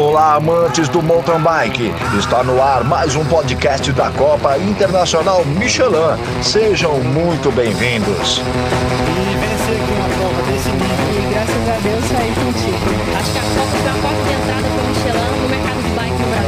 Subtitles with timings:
[0.00, 1.92] Olá, amantes do mountain bike.
[2.18, 6.16] Está no ar mais um podcast da Copa Internacional Michelin.
[6.42, 8.40] Sejam muito bem-vindos.
[8.40, 8.44] A
[11.82, 12.04] Deus.
[13.14, 16.42] Acho que a Copa porta de entrada Michelin no mercado de bike é para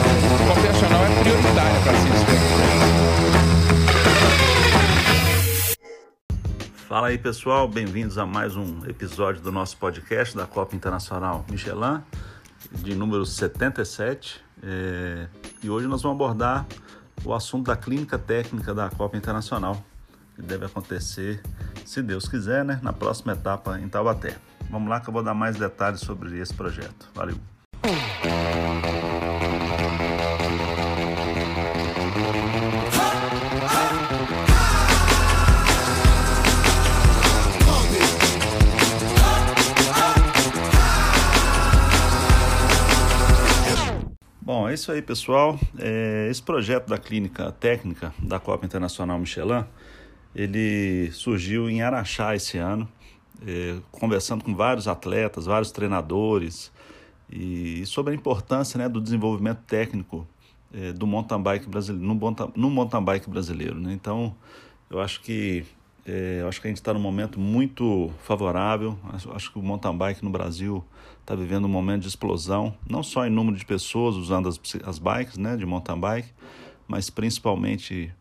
[6.88, 12.00] Fala aí pessoal, bem-vindos a mais um episódio do nosso podcast da Copa Internacional Michelin,
[12.70, 14.40] de número 77.
[14.62, 15.26] É,
[15.62, 16.66] e hoje nós vamos abordar
[17.24, 19.82] o assunto da clínica técnica da Copa Internacional,
[20.34, 21.42] que deve acontecer,
[21.84, 24.36] se Deus quiser, né, na próxima etapa em Taubaté.
[24.70, 27.08] Vamos lá que eu vou dar mais detalhes sobre esse projeto.
[27.14, 27.36] Valeu!
[44.72, 45.58] É isso aí, pessoal.
[45.78, 49.64] É, esse projeto da clínica técnica da Copa Internacional Michelin,
[50.34, 52.88] ele surgiu em Araxá esse ano,
[53.46, 56.72] é, conversando com vários atletas, vários treinadores,
[57.30, 60.26] e, sobre a importância né, do desenvolvimento técnico
[60.72, 63.78] é, do mountain bike brasileiro, no, no mountain bike brasileiro.
[63.78, 63.92] Né?
[63.92, 64.34] Então,
[64.88, 65.66] eu acho que
[66.04, 68.98] é, eu acho que a gente está num momento muito favorável.
[69.12, 70.84] Acho, acho, que o mountain bike no Brasil
[71.20, 74.98] está vivendo um momento de explosão, não só em número de pessoas usando as, as
[74.98, 76.28] bikes né, de mountain bike,
[76.88, 78.12] mas principalmente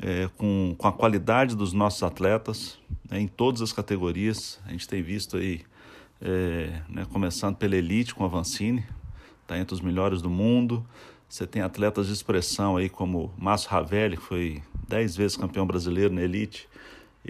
[0.00, 2.78] é, com, com a qualidade dos nossos atletas
[3.10, 4.58] né, em todas as categorias.
[4.64, 5.60] A gente tem visto aí,
[6.22, 8.86] é, né, começando pela elite com a Vancini,
[9.42, 10.84] está entre os melhores do mundo.
[11.28, 16.14] Você tem atletas de expressão aí como Márcio Ravelli, que foi 10 vezes campeão brasileiro
[16.14, 16.66] na elite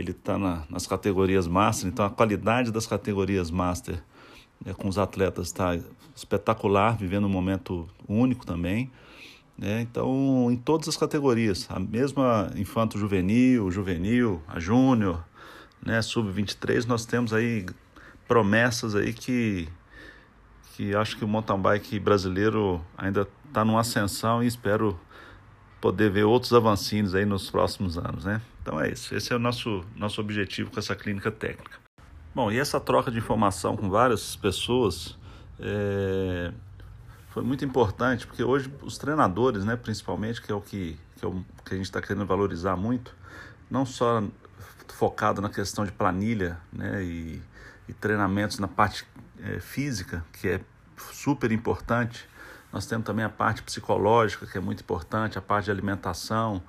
[0.00, 4.02] ele está na, nas categorias Master, então a qualidade das categorias Master
[4.64, 5.78] né, com os atletas está
[6.14, 8.90] espetacular, vivendo um momento único também.
[9.56, 9.80] Né?
[9.80, 15.24] Então, em todas as categorias, a mesma infanto-juvenil, juvenil, a júnior,
[15.84, 17.66] né, sub-23, nós temos aí
[18.26, 19.68] promessas aí que,
[20.74, 24.98] que acho que o mountain bike brasileiro ainda está numa ascensão e espero
[25.80, 28.40] poder ver outros avancinhos aí nos próximos anos, né?
[28.62, 29.14] Então é isso.
[29.14, 31.78] Esse é o nosso, nosso objetivo com essa clínica técnica.
[32.34, 35.16] Bom, e essa troca de informação com várias pessoas
[35.58, 36.52] é,
[37.30, 41.28] foi muito importante, porque hoje os treinadores, né, principalmente, que é o que, que, é
[41.28, 43.14] o, que a gente está querendo valorizar muito,
[43.70, 44.22] não só
[44.88, 47.40] focado na questão de planilha né, e,
[47.88, 49.06] e treinamentos na parte
[49.40, 50.60] é, física, que é
[51.12, 52.28] super importante,
[52.72, 56.62] nós temos também a parte psicológica, que é muito importante, a parte de alimentação,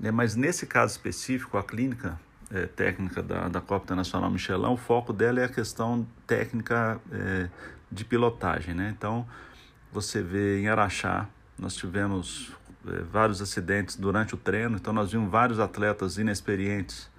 [0.00, 0.10] né?
[0.10, 2.18] Mas nesse caso específico, a clínica
[2.50, 7.48] é, técnica da, da Copa Internacional Michelin, o foco dela é a questão técnica é,
[7.92, 8.74] de pilotagem.
[8.74, 8.92] Né?
[8.96, 9.26] Então,
[9.92, 11.28] você vê em Araxá,
[11.58, 12.52] nós tivemos
[12.88, 17.10] é, vários acidentes durante o treino, então nós vimos vários atletas inexperientes,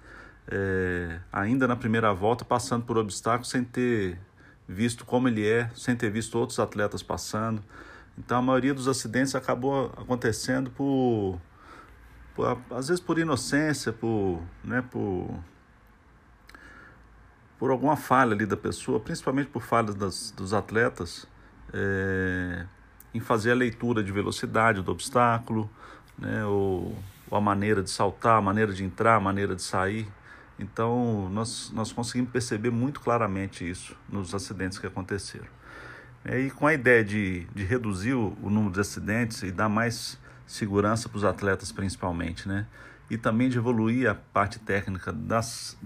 [0.48, 4.18] é, ainda na primeira volta, passando por obstáculos sem ter
[4.66, 7.62] visto como ele é, sem ter visto outros atletas passando.
[8.18, 11.40] Então, a maioria dos acidentes acabou acontecendo por
[12.34, 15.38] por, às vezes por inocência, por, né, por,
[17.58, 21.26] por alguma falha ali da pessoa, principalmente por falhas das, dos atletas,
[21.72, 22.66] é,
[23.14, 25.70] em fazer a leitura de velocidade do obstáculo,
[26.18, 26.96] né, ou,
[27.30, 30.08] ou, a maneira de saltar, a maneira de entrar, a maneira de sair.
[30.58, 35.62] Então, nós, nós conseguimos perceber muito claramente isso nos acidentes que aconteceram.
[36.24, 39.68] É, e com a ideia de, de reduzir o, o número de acidentes e dar
[39.68, 42.66] mais segurança para os atletas principalmente, né?
[43.10, 45.76] E também de evoluir a parte técnica das,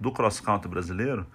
[0.00, 1.26] do cross country brasileiro,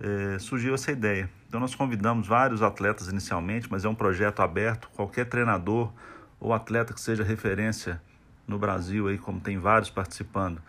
[0.00, 1.30] é, surgiu essa ideia.
[1.48, 4.88] Então nós convidamos vários atletas inicialmente, mas é um projeto aberto.
[4.94, 5.92] Qualquer treinador
[6.38, 8.00] ou atleta que seja referência
[8.46, 10.60] no Brasil, aí como tem vários participando,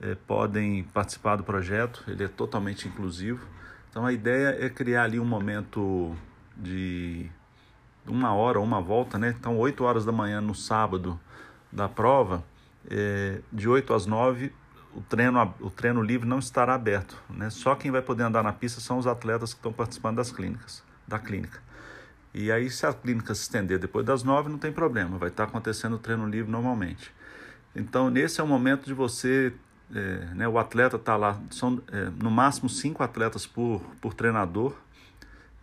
[0.00, 2.04] é, podem participar do projeto.
[2.06, 3.44] Ele é totalmente inclusivo.
[3.90, 6.16] Então a ideia é criar ali um momento
[6.56, 7.30] de
[8.06, 9.34] uma hora, uma volta, né?
[9.38, 11.18] Então, 8 horas da manhã no sábado
[11.72, 12.44] da prova,
[12.88, 14.52] é, de 8 às 9,
[14.94, 17.50] o treino, o treino livre não estará aberto, né?
[17.50, 20.82] Só quem vai poder andar na pista são os atletas que estão participando das clínicas,
[21.06, 21.60] da clínica.
[22.32, 25.44] E aí, se a clínica se estender depois das 9, não tem problema, vai estar
[25.44, 27.12] acontecendo o treino livre normalmente.
[27.74, 29.52] Então, nesse é o momento de você,
[29.94, 30.00] é,
[30.34, 34.74] né, o atleta está lá, são é, no máximo cinco atletas por, por treinador,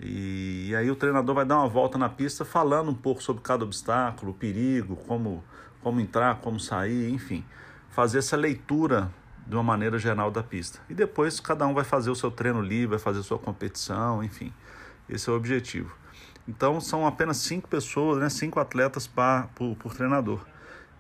[0.06, 3.64] e, aí o treinador vai dar uma volta na pista falando um pouco sobre cada
[3.64, 5.44] obstáculo, perigo, como,
[5.82, 7.46] como entrar, como sair, enfim.
[7.90, 9.10] Fazer essa leitura
[9.48, 10.80] de uma maneira geral da pista.
[10.90, 14.22] E depois cada um vai fazer o seu treino livre, vai fazer a sua competição,
[14.22, 14.52] enfim.
[15.08, 15.96] Esse é o objetivo.
[16.48, 20.42] Então são apenas cinco pessoas, né, cinco atletas par, por, por treinador.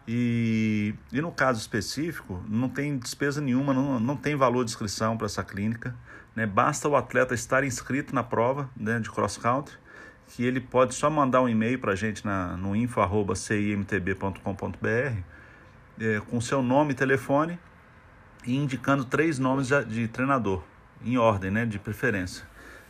[0.07, 5.17] E, e no caso específico, não tem despesa nenhuma, não, não tem valor de inscrição
[5.17, 5.95] para essa clínica.
[6.35, 6.45] Né?
[6.45, 9.75] Basta o atleta estar inscrito na prova né, de cross country,
[10.27, 15.33] que ele pode só mandar um e-mail para a gente na, no info.cimtb.com.br
[15.99, 17.59] é, com seu nome e telefone
[18.45, 20.63] e indicando três nomes de, de treinador,
[21.03, 22.45] em ordem, né, de preferência.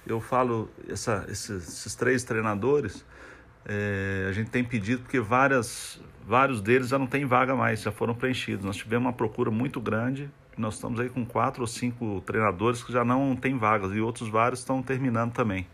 [0.06, 3.06] Eu falo essa, esses, esses três treinadores,
[3.66, 7.92] é, a gente tem pedido porque várias, vários deles já não tem vaga mais, já
[7.92, 8.66] foram preenchidos.
[8.66, 12.92] Nós tivemos uma procura muito grande, nós estamos aí com quatro ou cinco treinadores que
[12.92, 15.68] já não tem vagas e outros vários estão terminando também.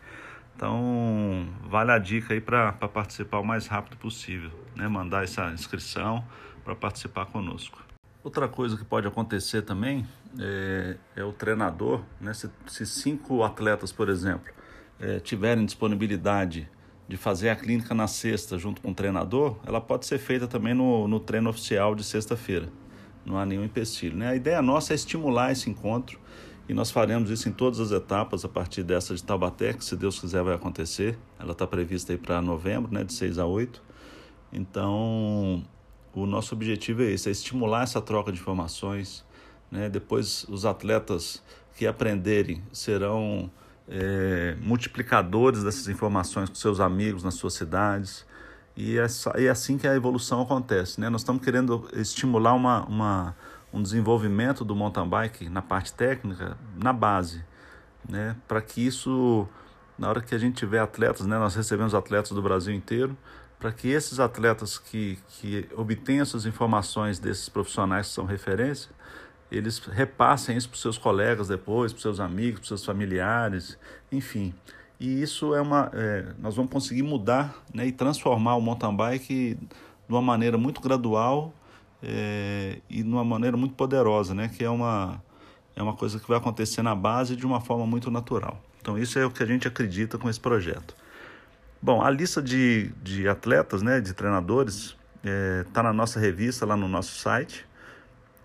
[0.56, 4.88] Então, vale a dica aí para participar o mais rápido possível, né?
[4.90, 6.24] Mandar essa inscrição
[6.66, 7.82] para participar conosco.
[8.22, 10.06] Outra coisa que pode acontecer também
[10.38, 12.34] é, é o treinador, né?
[12.34, 14.52] Se, se, cinco atletas, por exemplo,
[15.00, 16.70] é, tiverem disponibilidade
[17.08, 20.74] de fazer a clínica na sexta junto com o treinador, ela pode ser feita também
[20.74, 22.70] no, no treino oficial de sexta-feira.
[23.30, 24.18] Não há nenhum empecilho.
[24.18, 24.30] Né?
[24.30, 26.20] A ideia nossa é estimular esse encontro
[26.68, 29.96] e nós faremos isso em todas as etapas a partir dessa de Taubaté, que se
[29.96, 31.16] Deus quiser vai acontecer.
[31.38, 33.84] Ela está prevista aí para novembro, né, de 6 a 8.
[34.52, 35.64] Então,
[36.12, 39.24] o nosso objetivo é esse, é estimular essa troca de informações.
[39.70, 39.90] Né?
[39.90, 41.44] Depois, os atletas
[41.76, 43.52] que aprenderem serão
[43.88, 48.26] é, multiplicadores dessas informações com seus amigos nas suas cidades.
[48.80, 49.06] E é,
[49.36, 51.02] é assim que a evolução acontece.
[51.02, 51.10] Né?
[51.10, 53.36] Nós estamos querendo estimular uma, uma,
[53.74, 57.44] um desenvolvimento do mountain bike na parte técnica, na base,
[58.08, 58.38] né?
[58.48, 59.46] para que isso,
[59.98, 61.38] na hora que a gente tiver atletas, né?
[61.38, 63.18] nós recebemos atletas do Brasil inteiro,
[63.60, 68.90] para que esses atletas que, que obtenham essas informações desses profissionais que são referência,
[69.52, 72.86] eles repassem isso para os seus colegas depois, para os seus amigos, para os seus
[72.86, 73.78] familiares,
[74.10, 74.54] enfim.
[75.00, 75.90] E isso é uma.
[75.94, 80.82] É, nós vamos conseguir mudar né, e transformar o mountain bike de uma maneira muito
[80.82, 81.54] gradual
[82.04, 85.24] é, e de uma maneira muito poderosa, né, que é uma,
[85.76, 88.62] é uma coisa que vai acontecer na base de uma forma muito natural.
[88.82, 90.96] Então, isso é o que a gente acredita com esse projeto.
[91.82, 96.66] Bom, a lista de, de atletas, né, de treinadores, está é, tá na nossa revista,
[96.66, 97.66] lá no nosso site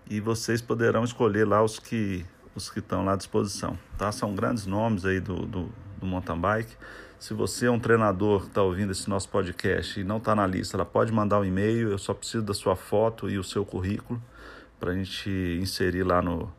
[0.09, 2.25] e vocês poderão escolher lá os que
[2.55, 4.09] os que estão lá à disposição, tá?
[4.13, 5.69] São grandes nomes aí do, do,
[6.05, 6.71] do mountain bike.
[7.19, 10.45] Se você é um treinador que está ouvindo esse nosso podcast e não está na
[10.45, 11.89] lista, ela pode mandar um e-mail.
[11.89, 14.21] Eu só preciso da sua foto e o seu currículo
[14.79, 15.29] para a gente
[15.59, 16.51] inserir lá no,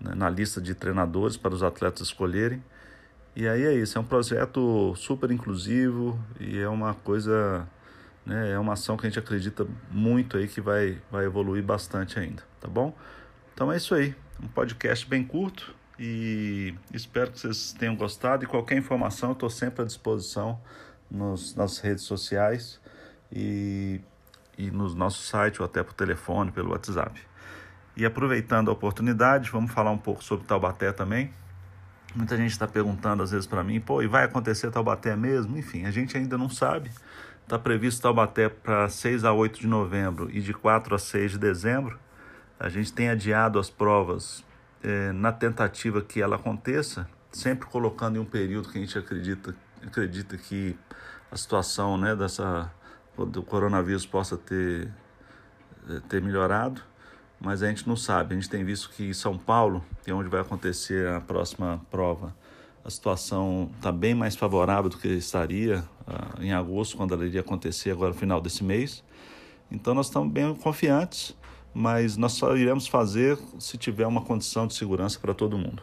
[0.00, 2.62] né, na lista de treinadores para os atletas escolherem.
[3.36, 7.66] E aí é isso, é um projeto super inclusivo e é uma coisa
[8.24, 8.52] né?
[8.52, 12.42] É uma ação que a gente acredita muito aí que vai, vai evoluir bastante ainda,
[12.60, 12.94] tá bom?
[13.54, 18.44] Então é isso aí, um podcast bem curto e espero que vocês tenham gostado.
[18.44, 20.60] E qualquer informação eu estou sempre à disposição
[21.10, 22.80] nos, nas redes sociais
[23.30, 24.00] e,
[24.56, 27.20] e no nosso site ou até por telefone, pelo WhatsApp.
[27.96, 31.32] E aproveitando a oportunidade, vamos falar um pouco sobre Taubaté também.
[32.14, 35.56] Muita gente está perguntando às vezes para mim, pô, e vai acontecer Taubaté mesmo?
[35.58, 36.90] Enfim, a gente ainda não sabe.
[37.42, 41.38] Está previsto Taubaté para 6 a 8 de novembro e de 4 a 6 de
[41.38, 41.98] dezembro.
[42.58, 44.42] A gente tem adiado as provas
[44.82, 49.54] é, na tentativa que ela aconteça, sempre colocando em um período que a gente acredita,
[49.84, 50.76] acredita que
[51.30, 52.70] a situação né, dessa,
[53.16, 54.92] do coronavírus possa ter,
[55.88, 56.82] é, ter melhorado,
[57.40, 58.34] mas a gente não sabe.
[58.34, 61.80] A gente tem visto que em São Paulo, que é onde vai acontecer a próxima
[61.90, 62.34] prova,
[62.84, 67.40] a situação está bem mais favorável do que estaria uh, em agosto, quando ela iria
[67.40, 69.04] acontecer agora no final desse mês.
[69.70, 71.36] Então nós estamos bem confiantes,
[71.74, 75.82] mas nós só iremos fazer se tiver uma condição de segurança para todo mundo.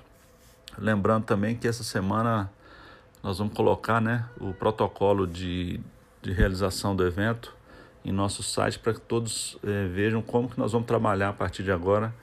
[0.77, 2.51] Lembrando também que essa semana
[3.21, 5.79] nós vamos colocar né, o protocolo de,
[6.21, 7.55] de realização do evento
[8.05, 11.63] em nosso site para que todos eh, vejam como que nós vamos trabalhar a partir
[11.63, 12.13] de agora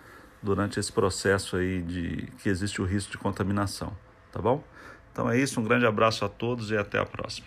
[0.43, 3.93] durante esse processo aí de que existe o risco de contaminação
[4.37, 4.63] tá bom?
[5.11, 7.47] Então é isso, um grande abraço a todos e até a próxima.